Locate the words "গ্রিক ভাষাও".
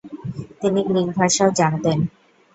0.87-1.49